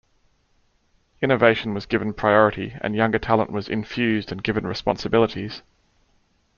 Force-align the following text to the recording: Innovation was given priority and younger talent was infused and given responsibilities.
Innovation 1.21 1.75
was 1.75 1.85
given 1.85 2.11
priority 2.15 2.75
and 2.81 2.95
younger 2.95 3.19
talent 3.19 3.51
was 3.51 3.69
infused 3.69 4.31
and 4.31 4.41
given 4.43 4.65
responsibilities. 4.65 5.61